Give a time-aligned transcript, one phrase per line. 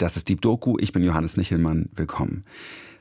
[0.00, 0.78] Das ist Deep Doku.
[0.80, 1.90] Ich bin Johannes Nichelmann.
[1.94, 2.44] Willkommen.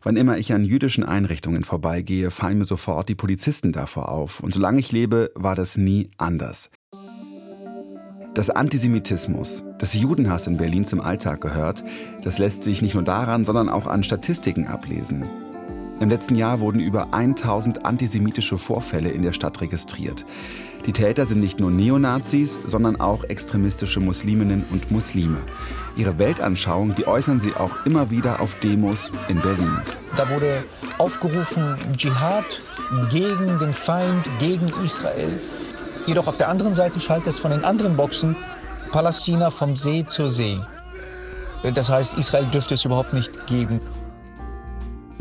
[0.03, 4.41] Wann immer ich an jüdischen Einrichtungen vorbeigehe, fallen mir sofort die Polizisten davor auf.
[4.41, 6.71] Und solange ich lebe, war das nie anders.
[8.33, 11.85] Dass Antisemitismus, dass Judenhass in Berlin zum Alltag gehört,
[12.25, 15.23] das lässt sich nicht nur daran, sondern auch an Statistiken ablesen.
[16.01, 20.25] Im letzten Jahr wurden über 1000 antisemitische Vorfälle in der Stadt registriert.
[20.85, 25.37] Die Täter sind nicht nur Neonazis, sondern auch extremistische Musliminnen und Muslime.
[25.95, 29.77] Ihre Weltanschauung, die äußern sie auch immer wieder auf Demos in Berlin.
[30.15, 30.63] Da wurde
[30.97, 32.61] aufgerufen, Dschihad
[33.11, 35.39] gegen den Feind, gegen Israel.
[36.05, 38.35] Jedoch auf der anderen Seite schaltet es von den anderen Boxen
[38.91, 40.57] Palästina vom See zur See.
[41.75, 43.81] Das heißt, Israel dürfte es überhaupt nicht geben.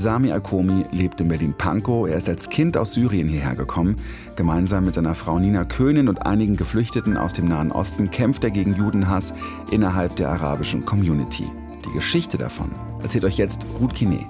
[0.01, 2.09] Sami Alkomi lebt in Berlin-Pankow.
[2.09, 3.97] Er ist als Kind aus Syrien hierher gekommen.
[4.37, 8.53] Gemeinsam mit seiner Frau Nina Köhnen und einigen Geflüchteten aus dem Nahen Osten kämpft er
[8.53, 9.35] gegen Judenhass
[9.73, 11.47] innerhalb der arabischen Community.
[11.85, 12.71] Die Geschichte davon
[13.03, 14.25] erzählt euch jetzt Ruth Kine.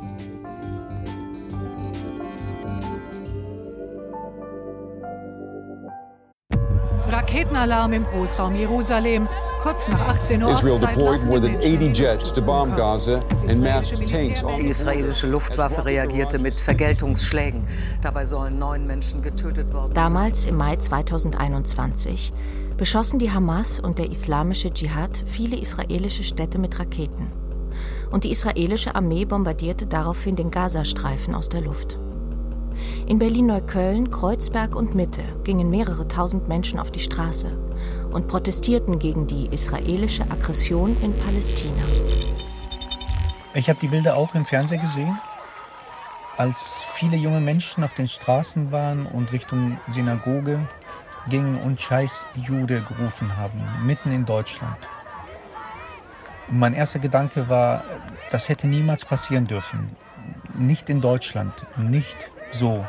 [7.11, 9.29] Raketenalarm im Großraum Jerusalem.
[9.69, 14.09] Kurz nach 18 Uhr Israel deployed more than 80 jets to bomb Gaza and massed
[14.09, 14.43] tanks.
[14.59, 17.67] Die israelische Luftwaffe reagierte mit Vergeltungsschlägen.
[18.01, 20.05] Dabei sollen neun Menschen getötet worden sein.
[20.07, 22.33] Damals, im Mai 2021,
[22.79, 27.31] beschossen die Hamas und der islamische Dschihad viele israelische Städte mit Raketen.
[28.11, 31.99] Und die israelische Armee bombardierte daraufhin den Gazastreifen aus der Luft.
[33.07, 37.68] In Berlin-Neukölln, Kreuzberg und Mitte gingen mehrere tausend Menschen auf die Straße
[38.13, 41.83] und protestierten gegen die israelische Aggression in Palästina.
[43.55, 45.21] Ich habe die Bilder auch im Fernsehen gesehen,
[46.37, 50.69] als viele junge Menschen auf den Straßen waren und Richtung Synagoge
[51.29, 54.91] gingen und Scheiß Jude gerufen haben, mitten in Deutschland.
[56.47, 57.85] Und mein erster Gedanke war,
[58.31, 59.97] das hätte niemals passieren dürfen.
[60.55, 62.89] Nicht in Deutschland, nicht so.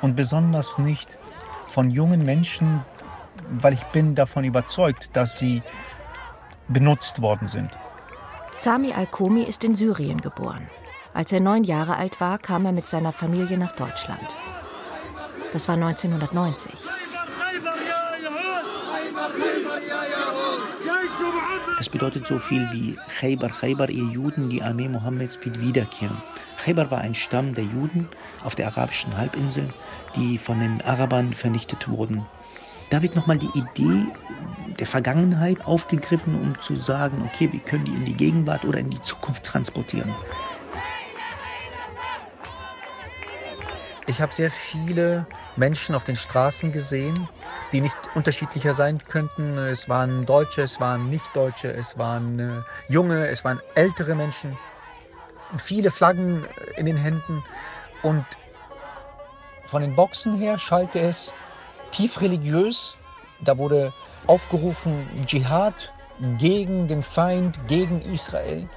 [0.00, 1.18] Und besonders nicht
[1.64, 2.84] von jungen Menschen,
[3.48, 5.62] weil ich bin davon überzeugt, dass sie
[6.68, 7.70] benutzt worden sind.
[8.54, 10.68] Sami Al-Komi ist in Syrien geboren.
[11.14, 14.36] Als er neun Jahre alt war, kam er mit seiner Familie nach Deutschland.
[15.52, 16.70] Das war 1990.
[21.78, 26.16] Das bedeutet so viel wie Khaybar, Khaybar, ihr Juden, die Armee Mohammeds wird wiederkehren.
[26.62, 28.08] Khaybar war ein Stamm der Juden
[28.44, 29.66] auf der arabischen Halbinsel,
[30.14, 32.26] die von den Arabern vernichtet wurden.
[32.90, 37.94] Da wird nochmal die Idee der Vergangenheit aufgegriffen, um zu sagen, okay, wir können die
[37.94, 40.16] in die Gegenwart oder in die Zukunft transportieren.
[44.06, 47.28] Ich habe sehr viele Menschen auf den Straßen gesehen,
[47.72, 49.56] die nicht unterschiedlicher sein könnten.
[49.56, 54.58] Es waren Deutsche, es waren Nicht-Deutsche, es waren äh, junge, es waren ältere Menschen.
[55.56, 56.44] Viele Flaggen
[56.76, 57.44] in den Händen.
[58.02, 58.24] Und
[59.66, 61.34] von den Boxen her schallte es
[61.90, 62.96] tief religiös.
[63.40, 63.92] Da wurde
[64.26, 65.92] aufgerufen, Dschihad
[66.38, 68.68] gegen den Feind, gegen Israel.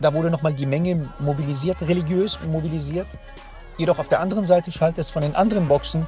[0.00, 3.06] Da wurde nochmal die Menge mobilisiert, religiös mobilisiert.
[3.76, 6.06] Jedoch auf der anderen Seite schaltet es von den anderen Boxen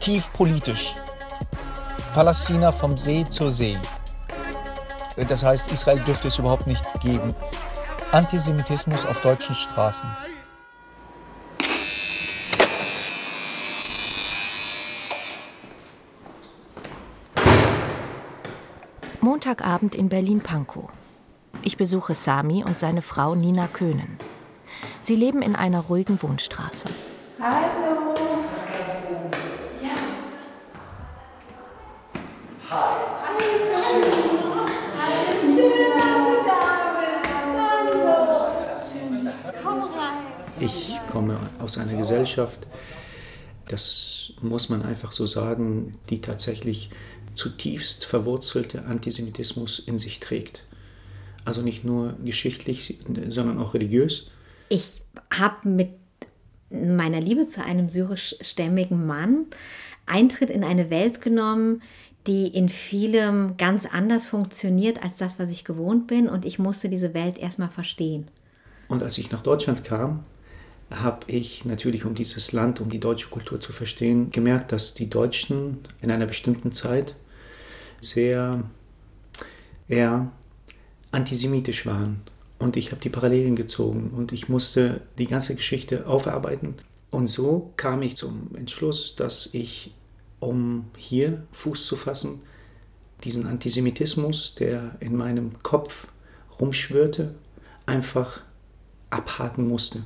[0.00, 0.94] tief politisch.
[2.14, 3.78] Palästina vom See zur See.
[5.28, 7.34] Das heißt, Israel dürfte es überhaupt nicht geben.
[8.12, 10.08] Antisemitismus auf deutschen Straßen.
[19.38, 20.88] Montagabend in Berlin-Pankow.
[21.62, 24.18] Ich besuche Sami und seine Frau Nina Köhnen.
[25.00, 26.88] Sie leben in einer ruhigen Wohnstraße.
[27.38, 28.16] Hallo.
[29.80, 29.90] Ja.
[32.68, 32.96] Hi.
[40.58, 42.66] Ich komme aus einer Gesellschaft,
[43.68, 46.90] das muss man einfach so sagen, die tatsächlich
[47.38, 50.64] zutiefst verwurzelte Antisemitismus in sich trägt.
[51.44, 54.30] Also nicht nur geschichtlich, sondern auch religiös.
[54.68, 55.00] Ich
[55.32, 55.90] habe mit
[56.70, 59.46] meiner Liebe zu einem syrischstämmigen Mann
[60.04, 61.82] Eintritt in eine Welt genommen,
[62.26, 66.28] die in vielem ganz anders funktioniert als das, was ich gewohnt bin.
[66.28, 68.28] Und ich musste diese Welt erstmal verstehen.
[68.88, 70.24] Und als ich nach Deutschland kam,
[70.90, 75.10] habe ich natürlich, um dieses Land, um die deutsche Kultur zu verstehen, gemerkt, dass die
[75.10, 77.14] Deutschen in einer bestimmten Zeit
[78.00, 78.64] sehr
[79.88, 80.30] eher
[81.10, 82.22] antisemitisch waren.
[82.58, 86.74] Und ich habe die Parallelen gezogen und ich musste die ganze Geschichte aufarbeiten.
[87.10, 89.94] Und so kam ich zum Entschluss, dass ich,
[90.40, 92.42] um hier Fuß zu fassen,
[93.24, 96.08] diesen Antisemitismus, der in meinem Kopf
[96.60, 97.34] rumschwirrte,
[97.86, 98.40] einfach
[99.10, 100.04] abhaken musste.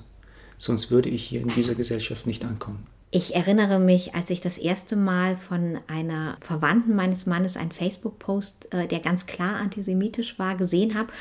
[0.59, 2.87] Sonst würde ich hier in dieser Gesellschaft nicht ankommen.
[3.15, 8.73] Ich erinnere mich, als ich das erste Mal von einer Verwandten meines Mannes einen Facebook-Post,
[8.73, 11.13] äh, der ganz klar antisemitisch war, gesehen habe.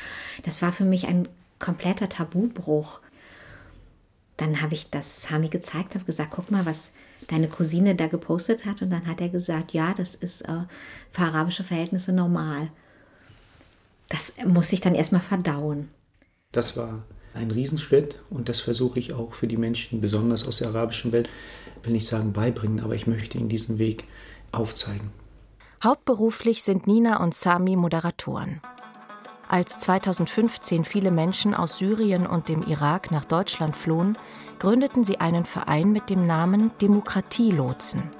[0.42, 1.28] Das war für mich ein
[1.58, 3.00] kompletter Tabubruch.
[4.38, 6.92] Dann habe ich das Sami gezeigt, habe gesagt, guck mal, was
[7.28, 8.80] deine Cousine da gepostet hat.
[8.80, 10.62] Und dann hat er gesagt, ja, das ist äh,
[11.10, 12.70] für arabische Verhältnisse normal.
[14.08, 15.90] Das muss ich dann erstmal verdauen.
[16.52, 17.04] Das war
[17.34, 21.28] ein Riesenschritt und das versuche ich auch für die Menschen, besonders aus der arabischen Welt,
[21.84, 24.04] will nicht sagen beibringen, aber ich möchte ihnen diesen Weg
[24.52, 25.10] aufzeigen.
[25.82, 28.60] Hauptberuflich sind Nina und Sami Moderatoren.
[29.48, 34.16] Als 2015 viele Menschen aus Syrien und dem Irak nach Deutschland flohen,
[34.58, 38.10] gründeten sie einen Verein mit dem Namen Demokratielotsen.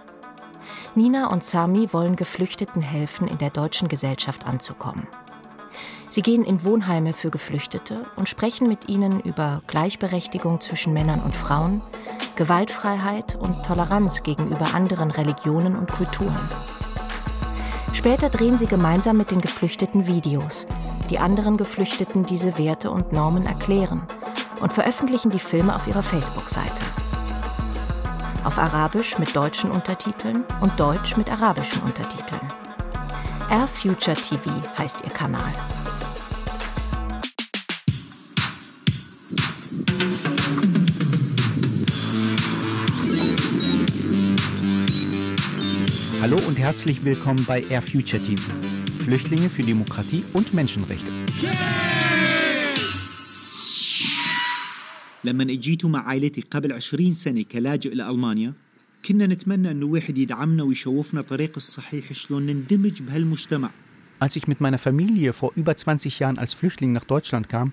[0.94, 5.06] Nina und Sami wollen Geflüchteten helfen, in der deutschen Gesellschaft anzukommen.
[6.11, 11.35] Sie gehen in Wohnheime für Geflüchtete und sprechen mit ihnen über Gleichberechtigung zwischen Männern und
[11.35, 11.81] Frauen,
[12.37, 16.49] Gewaltfreiheit und Toleranz gegenüber anderen Religionen und Kulturen.
[17.93, 20.67] Später drehen sie gemeinsam mit den Geflüchteten Videos,
[21.11, 24.03] die anderen Geflüchteten diese Werte und Normen erklären
[24.61, 26.83] und veröffentlichen die Filme auf ihrer Facebook-Seite.
[28.45, 32.41] Auf Arabisch mit deutschen Untertiteln und Deutsch mit arabischen Untertiteln.
[33.51, 35.53] Air Future TV heißt ihr Kanal.
[46.22, 48.44] Hallo und herzlich willkommen bei Air Future TV.
[49.04, 51.07] Flüchtlinge für Demokratie und Menschenrechte.
[55.24, 58.54] لما اجيت مع عائلتي قبل 20 سنة كلاجئ لألمانيا
[59.06, 63.69] كنا نتمنى انه واحد يدعمنا ويشوفنا طريق الصحيح شلون نندمج بهالمجتمع
[64.19, 67.72] Als ich mit meiner Familie vor über 20 Jahren als Flüchtling nach Deutschland kam,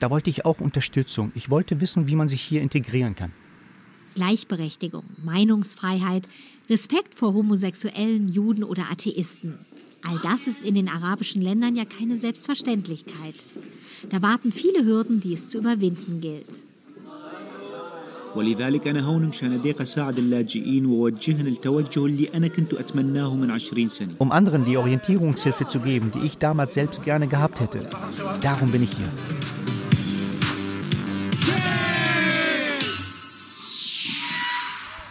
[0.00, 1.30] da wollte ich auch Unterstützung.
[1.34, 3.32] Ich wollte wissen, wie man sich hier integrieren kann.
[4.14, 6.24] Gleichberechtigung, Meinungsfreiheit,
[6.70, 9.54] Respekt vor Homosexuellen, Juden oder Atheisten.
[10.02, 13.34] All das ist in den arabischen Ländern ja keine Selbstverständlichkeit.
[14.10, 16.46] Da warten viele Hürden, die es zu überwinden gilt.
[18.36, 23.88] ولذلك أنا هون مشان أديق أساعد اللاجئين وأوجههم التوجه اللي أنا كنت أتمناه من 20
[23.88, 27.88] سنة Um anderen die Orientierungshilfe zu geben, die ich damals selbst gerne gehabt hätte.
[28.40, 29.12] Darum bin ich hier.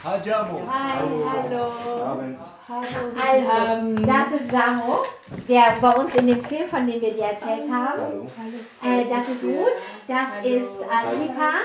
[0.08, 0.66] Hi Jamo.
[0.66, 1.72] Hi, hallo.
[2.02, 2.38] Abend.
[2.66, 5.04] Also, das ist Jamo,
[5.46, 8.26] der bei uns in dem Film, von dem wir dir erzählt haben.
[8.82, 9.68] Äh, das ist Ruth,
[10.06, 11.60] das ist äh, Sipan.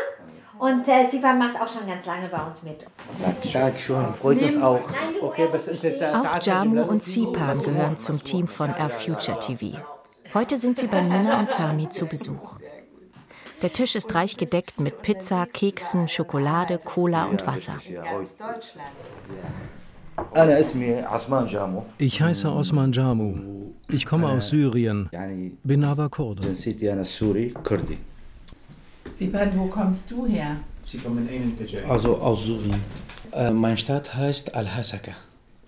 [0.59, 2.85] Und äh, Sipan macht auch schon ganz lange bei uns mit.
[3.53, 4.81] Dankeschön, freut uns auch.
[5.21, 9.77] Okay, was ist jetzt Auch Jamu und Sipan gehören zum Team von Air Future TV.
[10.33, 12.57] Heute sind sie bei Nina und Sami zu Besuch.
[13.63, 17.77] Der Tisch ist reich gedeckt mit Pizza, Keksen, Schokolade, Cola und Wasser.
[21.97, 23.71] Ich heiße Osman Jamu.
[23.87, 25.09] Ich komme aus Syrien,
[25.63, 26.53] bin aber Kurde.
[29.13, 30.57] Siban, wo kommst du her?
[31.87, 32.81] Also aus Syrien.
[33.31, 35.13] Äh, mein Stadt heißt Al-Hasaka.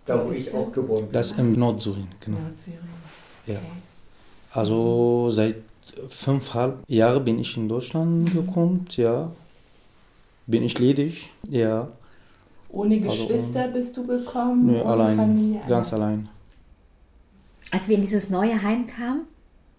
[0.05, 1.13] Da, wo ich auch geboren bin.
[1.13, 2.39] Das im Nordsyrien, genau.
[2.39, 2.81] Nordsyrien.
[3.43, 3.53] Okay.
[3.53, 3.59] Ja.
[4.51, 5.55] Also seit
[6.09, 9.31] fünfeinhalb Jahren bin ich in Deutschland gekommen, ja.
[10.47, 11.87] Bin ich ledig, ja.
[12.69, 14.67] Ohne Also, Geschwister bist du gekommen?
[14.67, 15.61] Nö, ohne allein, Familie?
[15.67, 16.29] ganz allein.
[17.71, 19.21] Als wir in dieses neue Heim kamen,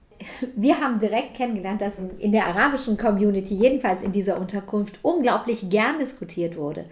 [0.56, 5.98] wir haben direkt kennengelernt, dass in der arabischen Community, jedenfalls in dieser Unterkunft, unglaublich gern
[5.98, 6.86] diskutiert wurde.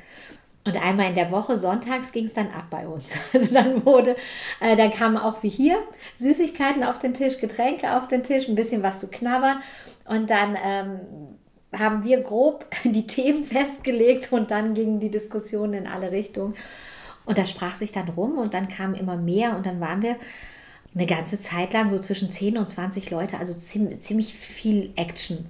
[0.66, 3.16] Und einmal in der Woche, sonntags, ging es dann ab bei uns.
[3.34, 4.16] Also dann wurde,
[4.60, 5.76] äh, dann kamen auch wie hier
[6.16, 9.62] Süßigkeiten auf den Tisch, Getränke auf den Tisch, ein bisschen was zu knabbern.
[10.06, 11.00] Und dann ähm,
[11.78, 16.54] haben wir grob die Themen festgelegt und dann gingen die Diskussionen in alle Richtungen.
[17.26, 20.16] Und das sprach sich dann rum und dann kam immer mehr und dann waren wir
[20.94, 25.46] eine ganze Zeit lang so zwischen 10 und 20 Leute, also ziemlich viel Action.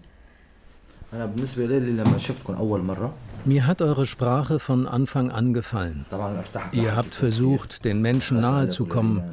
[3.46, 6.06] Mir hat eure Sprache von Anfang an gefallen.
[6.12, 9.24] طبعا ارتحت Ihr habt versucht, den Menschen nahe zu kommen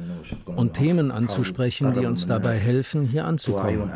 [0.45, 3.91] und Themen anzusprechen, die uns dabei helfen, hier anzukommen.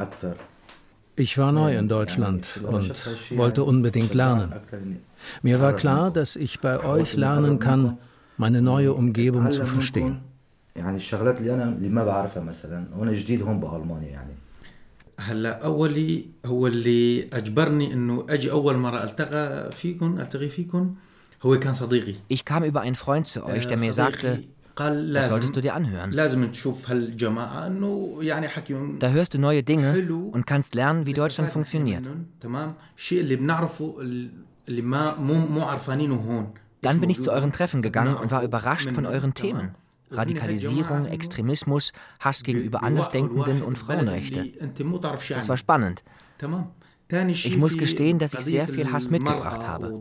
[1.15, 2.94] Ich war neu in Deutschland und
[3.38, 4.53] wollte unbedingt lernen.
[5.41, 7.98] Mir war klar, dass ich bei euch lernen kann,
[8.38, 10.22] meine neue Umgebung zu verstehen.
[10.75, 14.34] يعني الشغلات اللي أنا اللي ما بعرفها مثلا وأنا جديد هون بألمانيا يعني
[15.20, 20.96] هلا اولي هو اللي اجبرني انه اجي اول مره التقى فيكم التقي فيكم
[21.44, 24.44] هو كان صديقي Ich kam über einen Freund zu euch, der mir sagte,
[24.75, 26.12] Das solltest du dir anhören.
[29.00, 29.89] Da hörst du neue Dinge
[30.32, 32.03] und kannst lernen, wie Deutschland funktioniert.
[36.82, 39.75] Dann bin ich zu euren Treffen gegangen und war überrascht von euren Themen.
[40.11, 44.53] Radikalisierung, Extremismus, Hass gegenüber Andersdenkenden und Frauenrechte.
[45.29, 46.03] Das war spannend.
[47.09, 49.93] Ich muss gestehen, dass ich sehr viel Hass mitgebracht habe.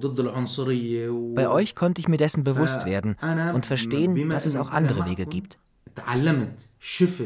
[1.36, 3.16] Bei euch konnte ich mir dessen bewusst werden
[3.54, 5.60] und verstehen, dass es auch andere Wege gibt.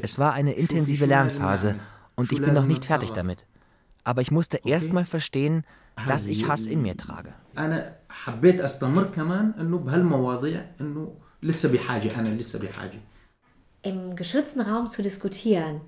[0.01, 1.75] Es war eine intensive Lernphase
[2.15, 3.45] und ich bin noch nicht fertig damit.
[4.03, 5.63] Aber ich musste erst mal verstehen,
[6.07, 7.33] dass ich Hass in mir trage.
[13.81, 15.81] Im geschützten Raum zu diskutieren,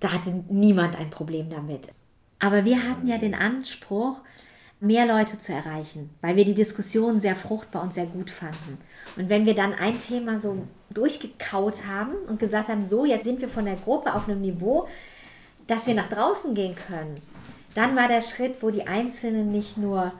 [0.00, 1.88] da hatte niemand ein Problem damit.
[2.40, 4.20] Aber wir hatten ja den Anspruch,
[4.80, 8.76] mehr Leute zu erreichen, weil wir die Diskussion sehr fruchtbar und sehr gut fanden.
[9.16, 13.40] Und wenn wir dann ein Thema so durchgekaut haben und gesagt haben, so, jetzt sind
[13.40, 14.86] wir von der Gruppe auf einem Niveau,
[15.66, 17.14] dass wir nach draußen gehen können,
[17.74, 20.12] dann war der Schritt, wo die Einzelnen nicht nur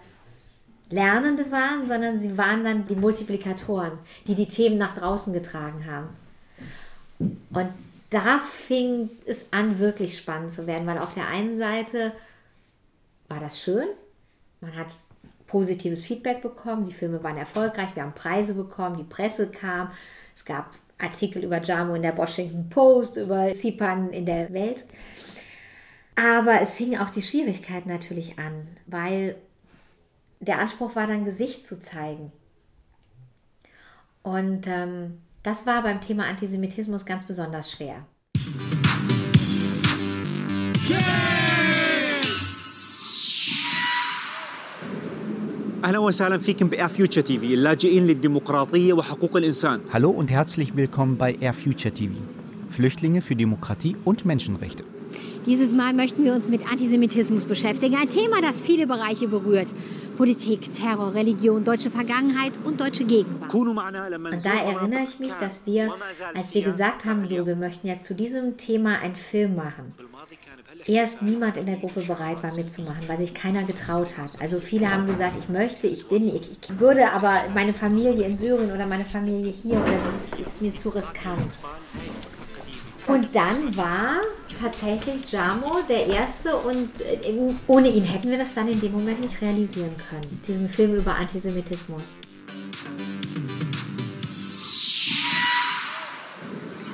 [0.94, 6.08] Lernende waren, sondern sie waren dann die Multiplikatoren, die die Themen nach draußen getragen haben.
[7.18, 7.68] Und
[8.10, 12.12] da fing es an, wirklich spannend zu werden, weil auf der einen Seite
[13.28, 13.88] war das schön,
[14.60, 14.86] man hat
[15.46, 19.90] positives Feedback bekommen, die Filme waren erfolgreich, wir haben Preise bekommen, die Presse kam,
[20.34, 24.84] es gab Artikel über Jamo in der Washington Post, über Sipan in der Welt.
[26.16, 29.36] Aber es fingen auch die Schwierigkeiten natürlich an, weil
[30.43, 32.31] der Anspruch war dann Gesicht zu zeigen.
[34.21, 38.05] Und ähm, das war beim Thema Antisemitismus ganz besonders schwer.
[45.83, 51.17] اهلا وسهلا فيكم باير فيوتشر تي في اللاجئين للديمقراطيه وحقوق الانسان Hallo und herzlich willkommen
[51.17, 52.13] bei Air Future TV.
[52.69, 54.83] Flüchtlinge für Demokratie und Menschenrechte.
[55.46, 57.96] Dieses Mal möchten wir uns mit Antisemitismus beschäftigen.
[57.96, 59.74] Ein Thema, das viele Bereiche berührt.
[60.16, 63.52] Politik, Terror, Religion, deutsche Vergangenheit und deutsche Gegenwart.
[63.52, 65.92] Und da erinnere ich mich, dass wir,
[66.34, 69.92] als wir gesagt haben, so, wir möchten jetzt zu diesem Thema einen Film machen,
[70.86, 74.40] erst niemand in der Gruppe bereit war mitzumachen, weil sich keiner getraut hat.
[74.40, 78.38] Also viele haben gesagt, ich möchte, ich bin, ich, ich würde, aber meine Familie in
[78.38, 81.52] Syrien oder meine Familie hier, oder das ist, ist mir zu riskant.
[83.06, 84.20] Und dann war
[84.61, 89.20] tatsächlich Jamo der Erste und äh, ohne ihn hätten wir das dann in dem Moment
[89.20, 92.02] nicht realisieren können, diesen Film über Antisemitismus.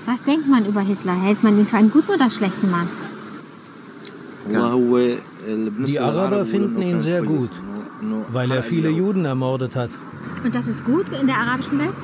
[0.07, 1.15] Was denkt man über Hitler?
[1.23, 2.89] Hält man ihn für einen guten oder schlechten Mann?
[5.87, 7.51] Die Araber finden ihn sehr gut,
[8.33, 9.91] weil er viele Juden ermordet hat.
[10.43, 11.95] Und das ist gut in der arabischen Welt?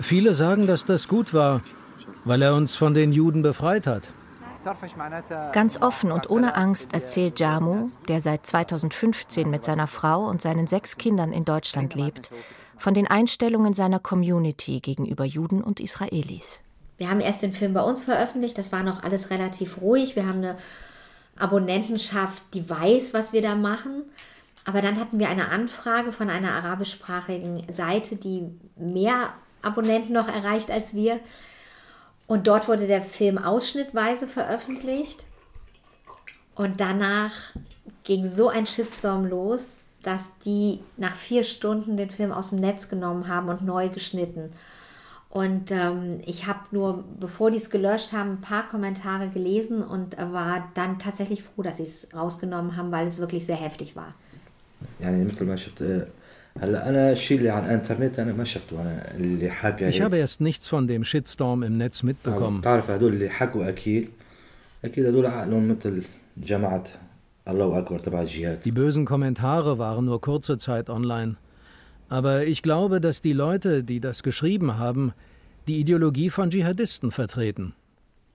[0.00, 1.62] Viele sagen, dass das gut war,
[2.24, 4.08] weil er uns von den Juden befreit hat.
[5.52, 10.66] Ganz offen und ohne Angst erzählt Jamu, der seit 2015 mit seiner Frau und seinen
[10.66, 12.30] sechs Kindern in Deutschland lebt,
[12.78, 16.62] von den Einstellungen seiner Community gegenüber Juden und Israelis.
[16.96, 20.16] Wir haben erst den Film bei uns veröffentlicht, das war noch alles relativ ruhig.
[20.16, 20.56] Wir haben eine
[21.36, 24.04] Abonnentenschaft, die weiß, was wir da machen.
[24.64, 30.70] Aber dann hatten wir eine Anfrage von einer arabischsprachigen Seite, die mehr Abonnenten noch erreicht
[30.70, 31.20] als wir.
[32.26, 35.26] Und dort wurde der Film ausschnittweise veröffentlicht.
[36.54, 37.32] Und danach
[38.04, 42.88] ging so ein Shitstorm los, dass die nach vier Stunden den Film aus dem Netz
[42.88, 44.52] genommen haben und neu geschnitten.
[45.30, 50.16] Und ähm, ich habe nur, bevor die es gelöscht haben, ein paar Kommentare gelesen und
[50.16, 54.14] war dann tatsächlich froh, dass sie es rausgenommen haben, weil es wirklich sehr heftig war.
[55.01, 56.07] يعني مثل ما شفت
[56.61, 60.41] هلا انا الشيء اللي على الانترنت انا ما شفته انا اللي حاكى Ich habe erst
[60.41, 62.59] nichts von dem Shitstorm im Netz mitbekommen.
[62.61, 64.09] بتعرف هدول اللي حكوا اكيد
[64.85, 66.03] اكيد هدول عقلهم مثل
[66.37, 66.83] جماعه
[67.47, 71.35] الله اكبر تبع الجهاد Die bösen Kommentare waren nur kurze Zeit online.
[72.09, 75.13] Aber ich glaube, dass die Leute, die das geschrieben haben,
[75.67, 77.73] die Ideologie von Dschihadisten vertreten.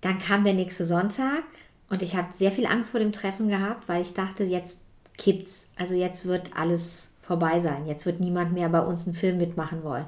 [0.00, 1.45] Dann kam der nächste Sonntag
[1.90, 4.81] und ich habe sehr viel Angst vor dem Treffen gehabt, weil ich dachte, jetzt
[5.20, 5.70] kippt's.
[5.78, 7.86] Also jetzt wird alles vorbei sein.
[7.86, 10.06] Jetzt wird niemand mehr bei uns einen Film mitmachen wollen.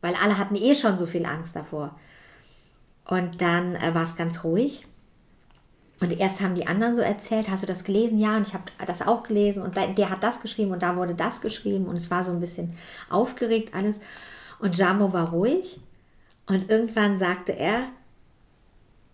[0.00, 1.94] Weil alle hatten eh schon so viel Angst davor.
[3.04, 4.86] Und dann äh, war es ganz ruhig.
[6.00, 8.18] Und erst haben die anderen so erzählt, hast du das gelesen?
[8.18, 11.14] Ja, und ich habe das auch gelesen und der hat das geschrieben und da wurde
[11.14, 12.76] das geschrieben und es war so ein bisschen
[13.08, 14.00] aufgeregt alles.
[14.58, 15.78] Und Jamo war ruhig
[16.46, 17.84] und irgendwann sagte er,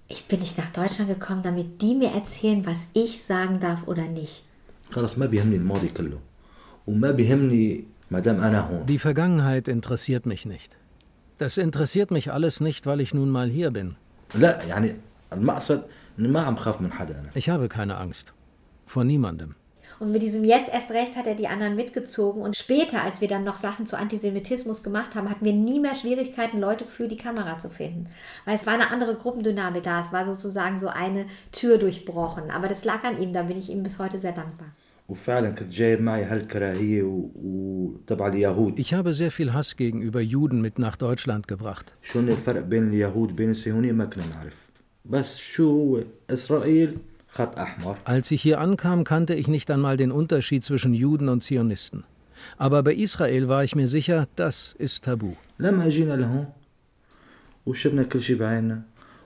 [0.09, 4.05] ich bin nicht nach Deutschland gekommen, damit die mir erzählen, was ich sagen darf oder
[4.05, 4.43] nicht.
[4.92, 6.20] خلص ما بيهمني الماضي كله
[6.88, 7.84] وما بيهمني
[8.88, 10.77] Die Vergangenheit interessiert mich nicht.
[11.39, 13.96] Das interessiert mich alles nicht, weil ich nun mal hier bin.
[17.34, 18.34] Ich habe keine Angst.
[18.86, 19.56] Vor niemandem.
[20.00, 22.42] Und mit diesem Jetzt erst recht hat er die anderen mitgezogen.
[22.42, 25.96] Und später, als wir dann noch Sachen zu Antisemitismus gemacht haben, hatten wir nie mehr
[25.96, 28.10] Schwierigkeiten, Leute für die Kamera zu finden.
[28.46, 30.01] Weil es war eine andere Gruppendynamik da.
[30.01, 32.51] Es war sozusagen so eine Tür durchbrochen.
[32.51, 33.34] Aber das lag an ihm.
[33.34, 34.70] Da bin ich ihm bis heute sehr dankbar.
[38.75, 41.96] Ich habe sehr viel Hass gegenüber Juden mit nach Deutschland gebracht.
[48.06, 52.06] Als ich hier ankam, kannte ich nicht einmal den Unterschied zwischen Juden und Zionisten.
[52.58, 55.36] Aber bei Israel war ich mir sicher, das ist tabu.
[57.65, 58.82] وشفنا كل شيء بعيننا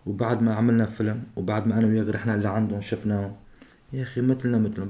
[0.05, 3.35] وبعد ما عملنا فيلم وبعد ما انا وياك رحنا لعندهم شفناهم
[3.93, 4.89] يا اخي مثلنا مثلهم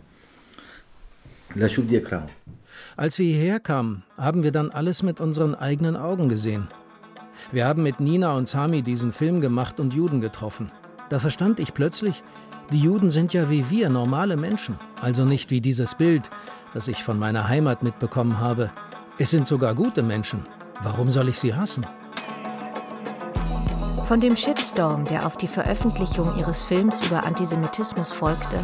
[2.97, 6.69] Als wir hierher kamen, haben wir dann alles mit unseren eigenen Augen gesehen.
[7.51, 10.71] Wir haben mit Nina und Sami diesen Film gemacht und Juden getroffen.
[11.09, 12.23] Da verstand ich plötzlich,
[12.71, 16.31] die Juden sind ja wie wir normale Menschen, also nicht wie dieses Bild,
[16.73, 18.71] das ich von meiner Heimat mitbekommen habe.
[19.19, 20.45] Es sind sogar gute Menschen.
[20.83, 21.85] Warum soll ich sie hassen?
[24.13, 28.63] Von dem Shitstorm, der auf die Veröffentlichung ihres Films über Antisemitismus folgte,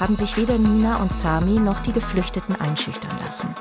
[0.00, 3.54] haben sich weder Nina und Sami noch die Geflüchteten einschüchtern lassen.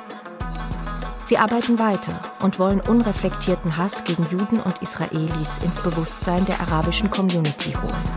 [1.25, 7.11] Sie arbeiten weiter und wollen unreflektierten Hass gegen Juden und Israelis ins Bewusstsein der arabischen
[7.11, 8.09] Community holen.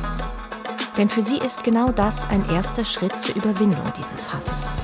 [0.96, 4.76] Denn für sie ist genau das ein erster Schritt zur Überwindung dieses Hasses.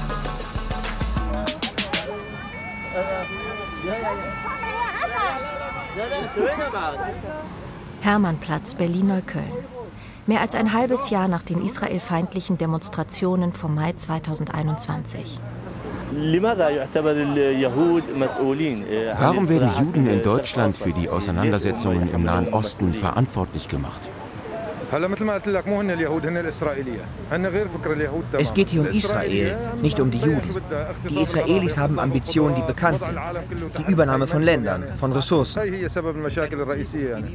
[8.07, 9.51] Hermannplatz, Berlin-Neukölln.
[10.29, 15.41] Mehr als ein halbes Jahr nach den israelfeindlichen Demonstrationen vom Mai 2021.
[19.19, 24.09] Warum werden Juden in Deutschland für die Auseinandersetzungen im Nahen Osten verantwortlich gemacht?
[28.39, 30.43] Es geht hier um Israel, nicht um die Juden.
[31.09, 33.19] Die Israelis haben Ambitionen, die bekannt sind.
[33.79, 35.61] Die Übernahme von Ländern, von Ressourcen.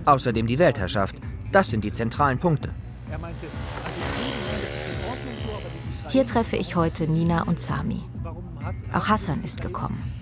[0.06, 1.16] Außerdem die Weltherrschaft.
[1.52, 2.70] Das sind die zentralen Punkte.
[6.08, 8.02] Hier treffe ich heute Nina und Sami.
[8.94, 10.14] Auch Hassan ist gekommen.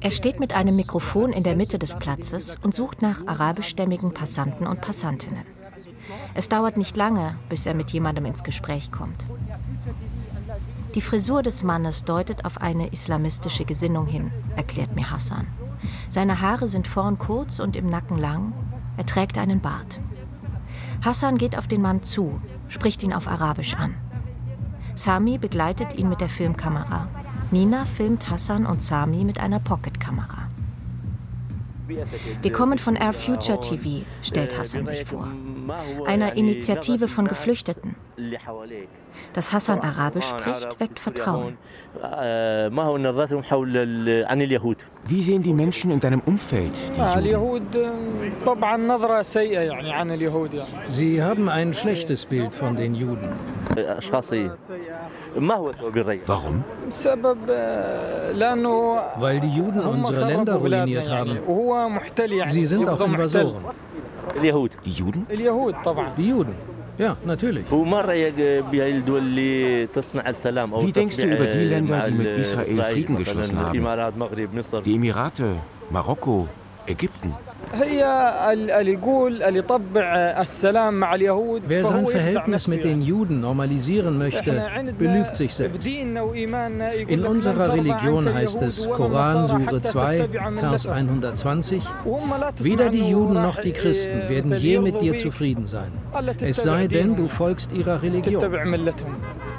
[0.00, 4.66] Er steht mit einem Mikrofon in der Mitte des Platzes und sucht nach arabischstämmigen Passanten
[4.66, 5.61] und Passantinnen.
[6.34, 9.26] Es dauert nicht lange, bis er mit jemandem ins Gespräch kommt.
[10.94, 15.46] Die Frisur des Mannes deutet auf eine islamistische Gesinnung hin, erklärt mir Hassan.
[16.08, 18.52] Seine Haare sind vorn kurz und im Nacken lang.
[18.96, 20.00] Er trägt einen Bart.
[21.04, 23.94] Hassan geht auf den Mann zu, spricht ihn auf Arabisch an.
[24.94, 27.08] Sami begleitet ihn mit der Filmkamera.
[27.50, 30.48] Nina filmt Hassan und Sami mit einer Pocketkamera.
[32.42, 35.28] Wir kommen von Air Future TV, stellt Hassan sich vor
[36.06, 37.96] einer Initiative von Geflüchteten.
[39.32, 41.56] Dass Hassan Arabisch spricht, weckt Vertrauen.
[45.04, 48.32] Wie sehen die Menschen in deinem Umfeld die Juden?
[50.88, 53.28] Sie haben ein schlechtes Bild von den Juden.
[56.26, 56.64] Warum?
[59.16, 61.38] Weil die Juden unsere Länder ruiniert haben.
[62.46, 63.64] Sie sind auch Invasoren.
[64.42, 65.26] Die Juden?
[66.16, 66.54] Die Juden.
[66.98, 67.64] Ja, natürlich.
[67.70, 67.84] Wie
[70.92, 73.72] denkst du über die Länder, die mit Israel Frieden geschlossen haben?
[74.84, 75.56] Die Emirate,
[75.90, 76.48] Marokko,
[76.86, 77.34] Ägypten.
[81.66, 84.62] Wer sein Verhältnis mit den Juden normalisieren möchte,
[84.98, 85.86] belügt sich selbst.
[85.86, 91.82] In unserer Religion heißt es, Koran, Sure 2, Vers 120,
[92.58, 95.92] weder die Juden noch die Christen werden je mit dir zufrieden sein,
[96.40, 98.42] es sei denn, du folgst ihrer Religion.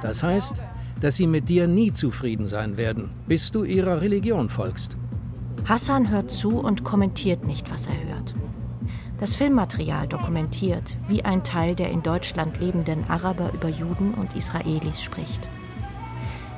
[0.04, 0.62] Das heißt,
[1.02, 4.98] dass sie mit dir nie zufrieden sein werden, bis du ihrer Religion folgst.
[5.66, 8.36] Hassan hört zu und kommentiert nicht, was er hört.
[9.20, 15.02] Das Filmmaterial dokumentiert, wie ein Teil der in Deutschland lebenden Araber über Juden und Israelis
[15.02, 15.50] spricht.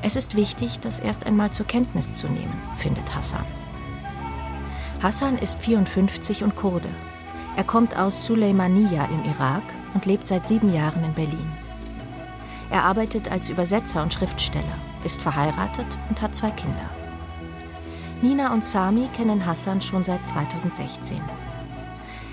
[0.01, 3.45] Es ist wichtig, das erst einmal zur Kenntnis zu nehmen, findet Hassan.
[5.03, 6.89] Hassan ist 54 und Kurde.
[7.57, 9.63] Er kommt aus Suleimaniya im Irak
[9.93, 11.51] und lebt seit sieben Jahren in Berlin.
[12.71, 16.89] Er arbeitet als Übersetzer und Schriftsteller, ist verheiratet und hat zwei Kinder.
[18.27, 21.21] Nina und Sami kennen Hassan schon seit 2016.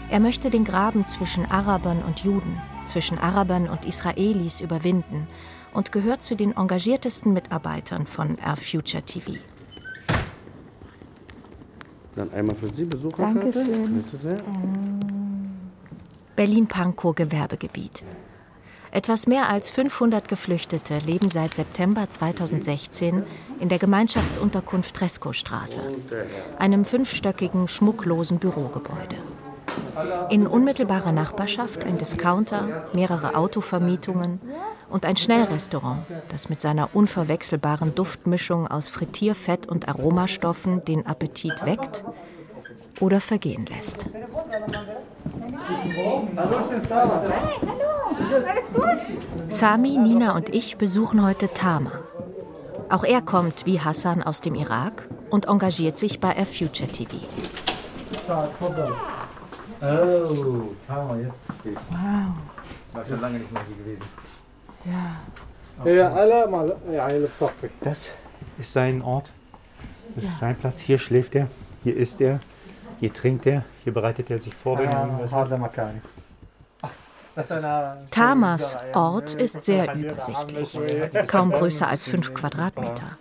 [0.09, 5.27] Er möchte den Graben zwischen Arabern und Juden, zwischen Arabern und Israelis überwinden
[5.75, 9.33] und gehört zu den engagiertesten Mitarbeitern von Air Future TV.
[12.17, 13.53] Dann einmal für Sie Besucherkarte.
[13.53, 13.95] Dankeschön.
[13.95, 14.37] Bitte sehr.
[16.37, 18.03] Berlin-Pankow Gewerbegebiet.
[18.93, 23.25] Etwas mehr als 500 Geflüchtete leben seit September 2016
[23.59, 25.81] in der Gemeinschaftsunterkunft Treskostraße,
[26.59, 29.17] einem fünfstöckigen, schmucklosen Bürogebäude.
[30.29, 34.41] In unmittelbarer Nachbarschaft ein Discounter, mehrere Autovermietungen
[34.91, 42.05] und ein Schnellrestaurant, das mit seiner unverwechselbaren Duftmischung aus Frittierfett und Aromastoffen den Appetit weckt
[43.03, 44.09] oder vergehen lässt.
[49.49, 51.91] Sami, Nina und ich besuchen heute Tama.
[52.89, 57.17] Auch er kommt wie Hassan aus dem Irak und engagiert sich bei Air Future TV.
[58.29, 58.49] Wow.
[62.93, 64.03] War schon lange nicht mehr hier gewesen.
[64.85, 65.17] Ja.
[67.81, 68.11] Das
[68.59, 69.31] ist sein Ort.
[70.15, 70.81] Das ist sein Platz.
[70.81, 71.49] Hier schläft er,
[71.83, 72.39] hier isst er,
[73.03, 74.79] hier trinkt er, hier bereitet er sich vor.
[74.79, 75.97] hat.
[78.13, 80.79] Tamas Ort ist sehr übersichtlich,
[81.27, 83.19] kaum größer als fünf Quadratmeter.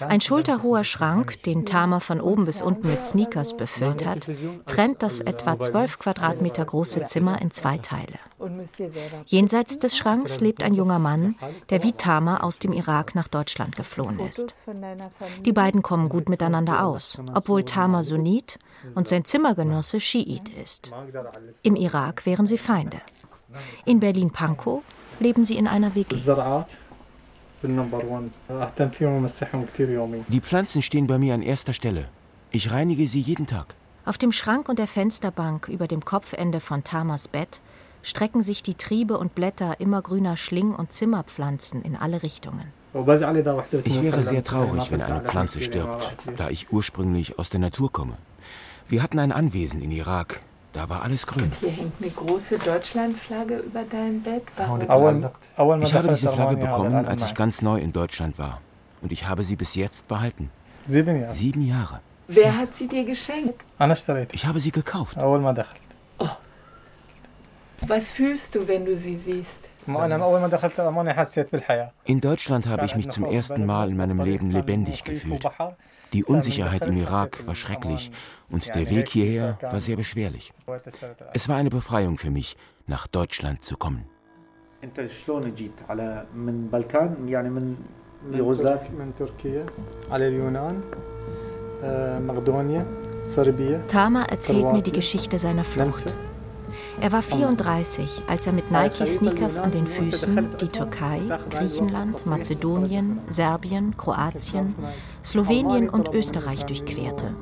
[0.00, 4.28] Ein schulterhoher Schrank, den Tama von oben bis unten mit Sneakers befüllt hat,
[4.66, 8.18] trennt das etwa zwölf Quadratmeter große Zimmer in zwei Teile.
[9.26, 11.36] Jenseits des Schranks lebt ein junger Mann,
[11.70, 14.54] der wie Tama aus dem Irak nach Deutschland geflohen ist.
[15.44, 18.58] Die beiden kommen gut miteinander aus, obwohl Tama Sunnit
[18.94, 20.92] und sein Zimmergenosse Schiit ist.
[21.62, 23.00] Im Irak wären sie Feinde.
[23.84, 24.82] In Berlin-Pankow
[25.20, 26.16] leben sie in einer WG.
[30.28, 32.08] Die Pflanzen stehen bei mir an erster Stelle.
[32.50, 33.74] Ich reinige sie jeden Tag.
[34.04, 37.60] Auf dem Schrank und der Fensterbank über dem Kopfende von Tamas Bett
[38.02, 42.72] strecken sich die Triebe und Blätter immergrüner Schling- und Zimmerpflanzen in alle Richtungen.
[42.94, 48.16] Ich wäre sehr traurig, wenn eine Pflanze stirbt, da ich ursprünglich aus der Natur komme.
[48.88, 50.40] Wir hatten ein Anwesen in Irak.
[50.76, 51.50] Da war alles grün.
[51.60, 54.42] Hier hängt eine große Deutschlandflagge über deinem Bett.
[54.56, 55.30] Warum?
[55.80, 58.60] Ich habe diese Flagge bekommen, als ich ganz neu in Deutschland war.
[59.00, 60.50] Und ich habe sie bis jetzt behalten.
[60.86, 62.00] Sieben Jahre.
[62.28, 63.58] Wer hat sie dir geschenkt?
[64.32, 65.16] Ich habe sie gekauft.
[67.86, 69.48] Was fühlst du, wenn du sie siehst?
[72.04, 75.42] In Deutschland habe ich mich zum ersten Mal in meinem Leben lebendig gefühlt.
[76.12, 78.10] Die Unsicherheit im Irak war schrecklich
[78.50, 80.52] und der Weg hierher war sehr beschwerlich.
[81.34, 84.04] Es war eine Befreiung für mich, nach Deutschland zu kommen.
[93.88, 96.12] Tama erzählt mir die Geschichte seiner Flucht.
[96.98, 103.96] Er war 34, als er mit Nike-Sneakers an den Füßen die Türkei, Griechenland, Mazedonien, Serbien,
[103.98, 104.74] Kroatien,
[105.22, 107.34] Slowenien und Österreich durchquerte,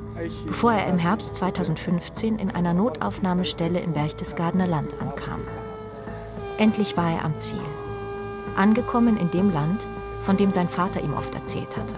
[0.45, 5.39] bevor er im Herbst 2015 in einer Notaufnahmestelle im Berchtesgadener Land ankam.
[6.57, 7.59] Endlich war er am Ziel.
[8.57, 9.87] Angekommen in dem Land,
[10.23, 11.95] von dem sein Vater ihm oft erzählt hatte.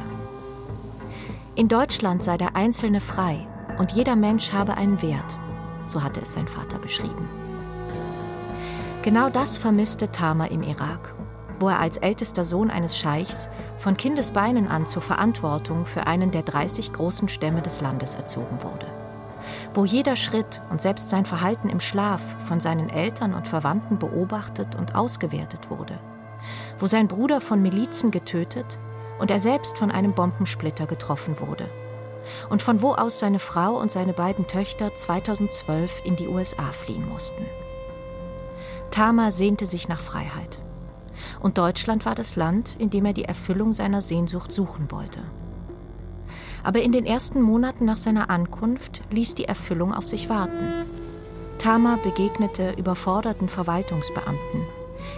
[1.55, 3.47] In Deutschland sei der Einzelne frei
[3.79, 5.39] und jeder Mensch habe einen Wert,
[5.87, 7.46] so hatte es sein Vater beschrieben.
[9.07, 11.15] Genau das vermisste Tama im Irak,
[11.61, 16.43] wo er als ältester Sohn eines Scheichs von Kindesbeinen an zur Verantwortung für einen der
[16.43, 18.85] 30 großen Stämme des Landes erzogen wurde.
[19.73, 24.75] Wo jeder Schritt und selbst sein Verhalten im Schlaf von seinen Eltern und Verwandten beobachtet
[24.75, 26.01] und ausgewertet wurde.
[26.77, 28.77] Wo sein Bruder von Milizen getötet
[29.19, 31.69] und er selbst von einem Bombensplitter getroffen wurde.
[32.49, 37.07] Und von wo aus seine Frau und seine beiden Töchter 2012 in die USA fliehen
[37.07, 37.45] mussten.
[38.97, 40.59] Tama sehnte sich nach Freiheit.
[41.39, 45.19] Und Deutschland war das Land, in dem er die Erfüllung seiner Sehnsucht suchen wollte.
[46.63, 50.87] Aber in den ersten Monaten nach seiner Ankunft ließ die Erfüllung auf sich warten.
[51.59, 54.65] Tama begegnete überforderten Verwaltungsbeamten.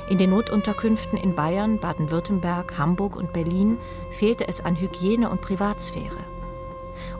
[0.09, 3.77] In den Notunterkünften in Bayern, Baden-Württemberg, Hamburg und Berlin
[4.11, 6.17] fehlte es an Hygiene und Privatsphäre.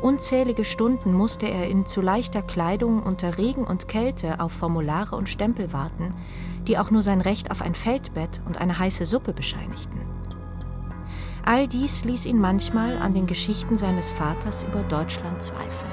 [0.01, 5.29] Unzählige Stunden musste er in zu leichter Kleidung unter Regen und Kälte auf Formulare und
[5.29, 6.13] Stempel warten,
[6.67, 9.99] die auch nur sein Recht auf ein Feldbett und eine heiße Suppe bescheinigten.
[11.45, 15.91] All dies ließ ihn manchmal an den Geschichten seines Vaters über Deutschland zweifeln.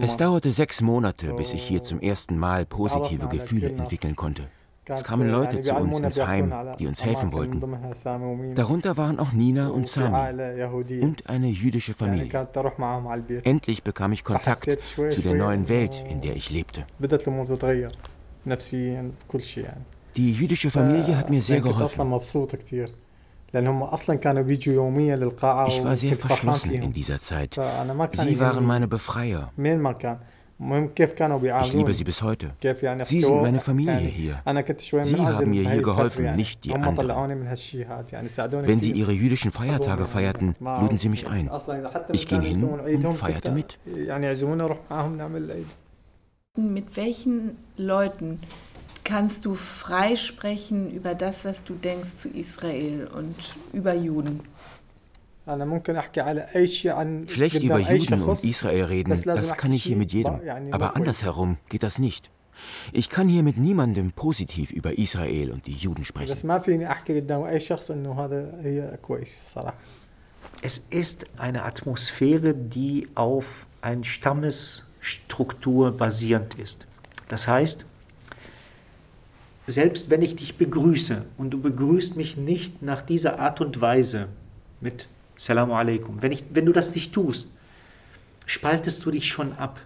[0.00, 4.48] Es dauerte sechs Monate, bis ich hier zum ersten Mal positive Gefühle entwickeln konnte.
[4.86, 7.62] Es kamen Leute zu uns ins Heim, die uns helfen wollten.
[8.54, 10.16] Darunter waren auch Nina und Sami
[11.00, 12.48] und eine jüdische Familie.
[13.44, 14.78] Endlich bekam ich Kontakt
[15.10, 16.86] zu der neuen Welt, in der ich lebte.
[20.16, 22.20] Die jüdische Familie hat mir sehr geholfen.
[23.52, 23.64] Ich
[25.84, 27.54] war sehr verschlossen in dieser Zeit.
[28.12, 29.50] Sie waren meine Befreier.
[31.62, 32.50] Ich liebe sie bis heute.
[33.04, 34.42] Sie sind meine Familie hier.
[35.02, 37.08] Sie haben mir hier geholfen, nicht die anderen.
[38.66, 41.50] Wenn sie ihre jüdischen Feiertage feierten, luden sie mich ein.
[42.12, 43.78] Ich ging hin und feierte mit.
[46.56, 48.40] Mit welchen Leuten
[49.10, 53.34] kannst du frei sprechen über das, was du denkst zu Israel und
[53.72, 54.40] über Juden?
[57.28, 60.40] Schlecht über Juden und Israel reden, das kann ich hier mit jedem.
[60.70, 62.30] Aber andersherum geht das nicht.
[62.92, 66.30] Ich kann hier mit niemandem positiv über Israel und die Juden sprechen.
[70.62, 73.46] Es ist eine Atmosphäre, die auf
[73.80, 76.86] eine Stammesstruktur basierend ist.
[77.28, 77.86] Das heißt,
[79.70, 84.26] selbst wenn ich dich begrüße und du begrüßt mich nicht nach dieser Art und Weise
[84.80, 85.06] mit
[85.36, 87.50] Salamu alaikum, wenn, ich, wenn du das nicht tust,
[88.46, 89.80] spaltest du dich schon ab.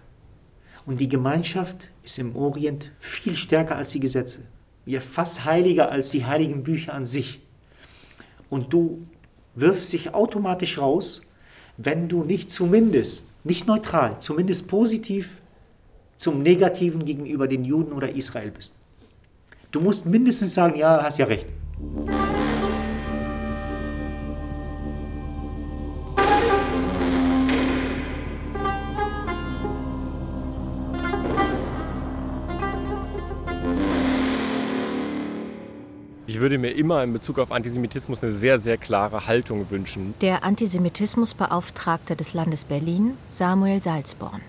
[0.85, 4.39] Und die Gemeinschaft ist im Orient viel stärker als die Gesetze.
[4.85, 7.41] Ja, fast heiliger als die heiligen Bücher an sich.
[8.49, 9.05] Und du
[9.55, 11.21] wirfst dich automatisch raus,
[11.77, 15.41] wenn du nicht zumindest, nicht neutral, zumindest positiv
[16.17, 18.73] zum Negativen gegenüber den Juden oder Israel bist.
[19.71, 21.47] Du musst mindestens sagen, ja, hast ja recht.
[36.27, 40.13] Ich würde mir immer in Bezug auf Antisemitismus eine sehr, sehr klare Haltung wünschen.
[40.19, 44.41] Der Antisemitismusbeauftragte des Landes Berlin, Samuel Salzborn.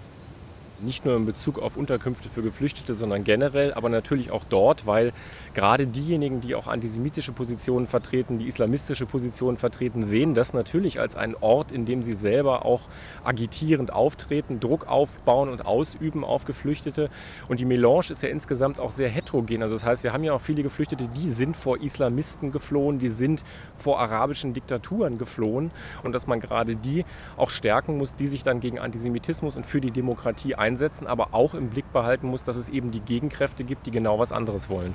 [0.79, 5.15] Nicht nur in Bezug auf Unterkünfte für Geflüchtete, sondern generell, aber natürlich auch dort, weil
[5.55, 11.17] gerade diejenigen, die auch antisemitische Positionen vertreten, die islamistische Positionen vertreten, sehen das natürlich als
[11.17, 12.83] einen Ort, in dem sie selber auch
[13.25, 17.09] agitierend auftreten, Druck aufbauen und ausüben auf Geflüchtete.
[17.49, 19.62] Und die Melange ist ja insgesamt auch sehr heterogen.
[19.62, 23.09] Also das heißt, wir haben ja auch viele Geflüchtete, die sind vor Islamisten geflohen, die
[23.09, 23.45] sind
[23.79, 25.71] vor arabischen Diktaturen geflohen.
[26.03, 27.07] Und dass man gerade die
[27.39, 30.65] auch stärken muss, die sich dann gegen Antisemitismus und für die Demokratie einsetzen,
[31.07, 34.33] aber auch im Blick behalten muss, dass es eben die Gegenkräfte gibt, die genau was
[34.33, 34.94] anderes wollen.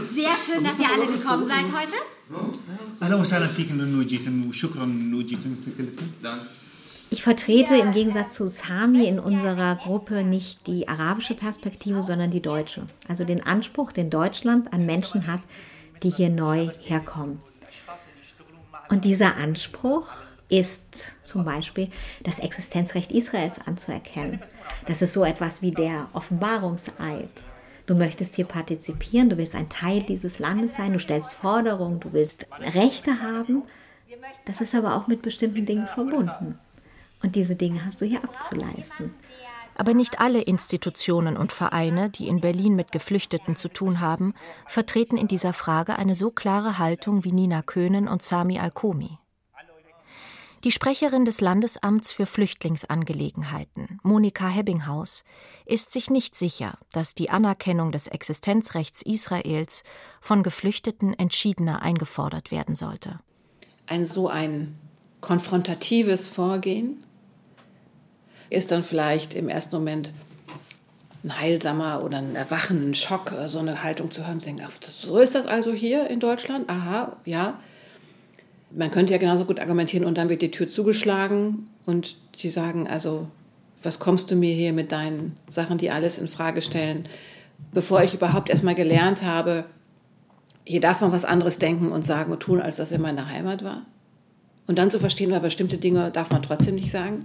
[0.00, 1.94] sehr schön, dass ihr alle gekommen seid heute.
[7.10, 12.42] Ich vertrete im Gegensatz zu Sami in unserer Gruppe nicht die arabische Perspektive, sondern die
[12.42, 12.88] deutsche.
[13.08, 15.40] Also den Anspruch, den Deutschland an Menschen hat,
[16.02, 17.40] die hier neu herkommen.
[18.88, 20.08] Und dieser Anspruch
[20.48, 21.88] ist zum Beispiel
[22.22, 24.40] das Existenzrecht Israels anzuerkennen.
[24.86, 27.30] Das ist so etwas wie der Offenbarungseid.
[27.86, 32.12] Du möchtest hier partizipieren, du willst ein Teil dieses Landes sein, du stellst Forderungen, du
[32.12, 33.62] willst Rechte haben.
[34.44, 36.58] Das ist aber auch mit bestimmten Dingen verbunden.
[37.22, 39.14] Und diese Dinge hast du hier abzuleisten.
[39.76, 44.34] Aber nicht alle Institutionen und Vereine, die in Berlin mit Geflüchteten zu tun haben,
[44.66, 49.18] vertreten in dieser Frage eine so klare Haltung wie Nina Köhnen und Sami Al-Komi.
[50.64, 55.22] Die Sprecherin des Landesamts für Flüchtlingsangelegenheiten, Monika Hebbinghaus,
[55.66, 59.84] ist sich nicht sicher, dass die Anerkennung des Existenzrechts Israels
[60.20, 63.20] von Geflüchteten entschiedener eingefordert werden sollte.
[63.86, 64.76] Ein so ein
[65.20, 67.02] konfrontatives Vorgehen
[68.50, 70.12] ist dann vielleicht im ersten Moment
[71.24, 75.18] ein heilsamer oder ein erwachender Schock, so eine Haltung zu hören, zu denken, ach, so
[75.18, 77.58] ist das also hier in Deutschland, aha, ja.
[78.70, 82.86] Man könnte ja genauso gut argumentieren und dann wird die Tür zugeschlagen und die sagen,
[82.86, 83.28] also
[83.82, 87.08] was kommst du mir hier mit deinen Sachen, die alles in Frage stellen,
[87.72, 89.64] bevor ich überhaupt erstmal gelernt habe,
[90.64, 93.64] hier darf man was anderes denken und sagen und tun, als das in meiner Heimat
[93.64, 93.82] war.
[94.66, 97.24] Und dann zu verstehen, weil bestimmte Dinge darf man trotzdem nicht sagen.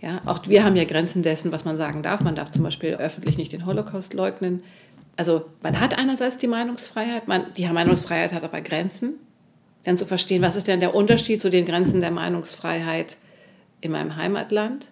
[0.00, 2.20] Ja, auch wir haben ja Grenzen dessen, was man sagen darf.
[2.20, 4.62] Man darf zum Beispiel öffentlich nicht den Holocaust leugnen.
[5.16, 9.14] Also man hat einerseits die Meinungsfreiheit, man, die Meinungsfreiheit hat aber Grenzen.
[9.84, 13.16] Dann zu verstehen, was ist denn der Unterschied zu den Grenzen der Meinungsfreiheit
[13.80, 14.90] in meinem Heimatland?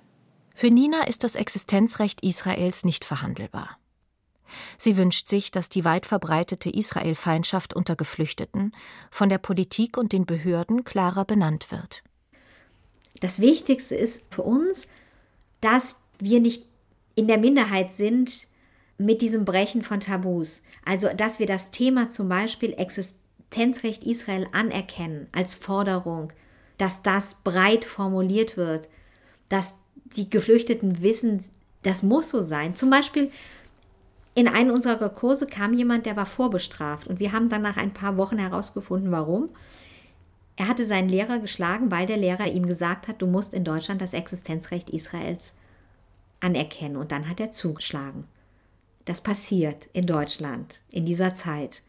[0.54, 3.76] Für Nina ist das Existenzrecht Israels nicht verhandelbar.
[4.76, 8.72] Sie wünscht sich, dass die weit verbreitete Israel-Feindschaft unter Geflüchteten
[9.10, 12.02] von der Politik und den Behörden klarer benannt wird.
[13.20, 14.88] Das Wichtigste ist für uns,
[15.60, 16.66] dass wir nicht
[17.14, 18.48] in der Minderheit sind,
[18.98, 20.62] mit diesem Brechen von Tabus.
[20.84, 26.32] Also, dass wir das Thema zum Beispiel Existenzrecht Israel anerkennen als Forderung,
[26.78, 28.88] dass das breit formuliert wird,
[29.48, 29.74] dass
[30.16, 31.44] die Geflüchteten wissen,
[31.82, 32.76] das muss so sein.
[32.76, 33.30] Zum Beispiel
[34.34, 37.94] in einem unserer Kurse kam jemand, der war vorbestraft und wir haben dann nach ein
[37.94, 39.50] paar Wochen herausgefunden, warum.
[40.56, 44.00] Er hatte seinen Lehrer geschlagen, weil der Lehrer ihm gesagt hat, du musst in Deutschland
[44.00, 45.54] das Existenzrecht Israels
[46.40, 46.96] anerkennen.
[46.96, 48.24] Und dann hat er zugeschlagen.
[49.04, 51.82] Das passiert in Deutschland in dieser Zeit.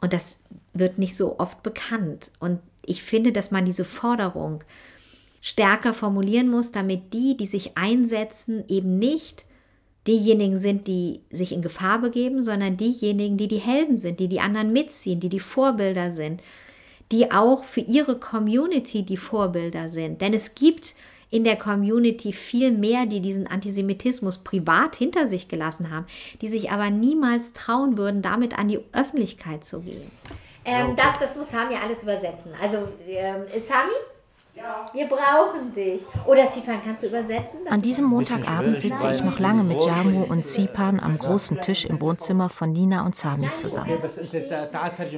[0.00, 2.30] Und das wird nicht so oft bekannt.
[2.38, 4.64] Und ich finde, dass man diese Forderung
[5.40, 9.44] stärker formulieren muss, damit die, die sich einsetzen, eben nicht
[10.06, 14.40] diejenigen sind, die sich in Gefahr begeben, sondern diejenigen, die die Helden sind, die die
[14.40, 16.42] anderen mitziehen, die die Vorbilder sind,
[17.12, 20.20] die auch für ihre Community die Vorbilder sind.
[20.20, 20.94] Denn es gibt
[21.30, 26.06] in der Community viel mehr, die diesen Antisemitismus privat hinter sich gelassen haben,
[26.40, 30.10] die sich aber niemals trauen würden, damit an die Öffentlichkeit zu gehen.
[30.64, 32.52] Ähm, das, das muss Sami alles übersetzen.
[32.60, 33.92] Also, ähm, Sami?
[34.92, 36.02] Wir brauchen dich.
[36.26, 37.60] Oder Sipan, kannst du übersetzen?
[37.68, 42.00] An diesem Montagabend sitze ich noch lange mit Jamu und Sipan am großen Tisch im
[42.00, 43.98] Wohnzimmer von Nina und Sami zusammen.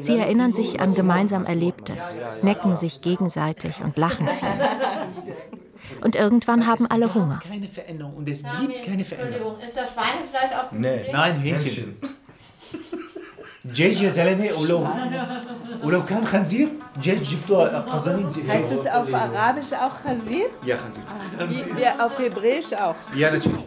[0.01, 4.49] Sie erinnern sich an gemeinsam Erlebtes, necken sich gegenseitig und lachen viel.
[6.03, 7.41] Und irgendwann haben alle Hunger.
[7.47, 9.59] Keine Veränderung und es gibt keine Veränderung.
[9.61, 10.81] Ist das Schweinefleisch auf dem.
[10.81, 11.97] Nein, Hähnchen.
[13.66, 14.88] دجاج يا زلمه ولو
[15.84, 20.46] ولو كان خنزير دجاج جبتوها قزانين Heißt es auf Arabisch auch Chazir?
[20.66, 21.04] Ja, Khazir.
[21.50, 22.96] Wie, wie auf Hebräisch auch?
[23.16, 23.64] Ja, natürlich.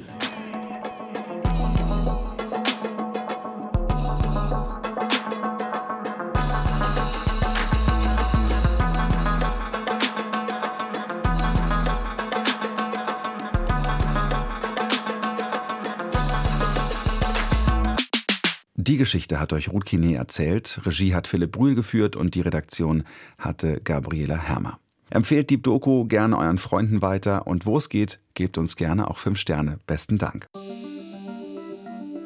[18.86, 23.06] Die Geschichte hat euch Ruth Kine erzählt, Regie hat Philipp Brühl geführt und die Redaktion
[23.40, 24.78] hatte Gabriela Hermer.
[25.10, 29.20] Empfehlt Deep Doku gerne euren Freunden weiter und wo es geht, gebt uns gerne auch
[29.20, 29.80] 5 Sterne.
[29.88, 30.48] Besten Dank.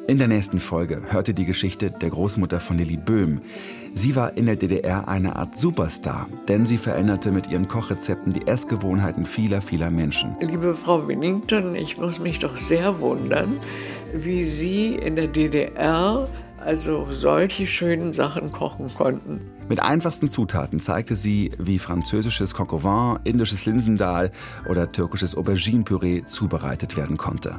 [0.08, 3.40] In der nächsten Folge hört ihr die Geschichte der Großmutter von Lilly Böhm.
[3.94, 8.48] Sie war in der DDR eine Art Superstar, denn sie veränderte mit ihren Kochrezepten die
[8.48, 10.34] Essgewohnheiten vieler, vieler Menschen.
[10.40, 13.60] Liebe Frau Winnington, ich muss mich doch sehr wundern,
[14.12, 16.26] wie Sie in der DDR
[16.68, 19.40] also solche schönen Sachen kochen konnten.
[19.70, 22.74] Mit einfachsten Zutaten zeigte sie, wie französisches Coq
[23.24, 24.30] indisches Linsendahl
[24.68, 27.58] oder türkisches Auberginepüree zubereitet werden konnte.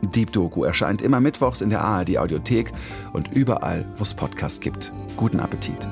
[0.00, 2.72] Deep Doku erscheint immer mittwochs in der ARD Audiothek
[3.12, 4.94] und überall, wo es Podcasts gibt.
[5.16, 5.86] Guten Appetit!